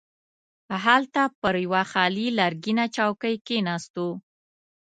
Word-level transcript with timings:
هلته 0.85 1.21
پر 1.39 1.55
یوه 1.65 1.83
خالي 1.91 2.27
لرګینه 2.39 2.85
چوکۍ 2.95 3.35
کښیناستو. 3.47 4.07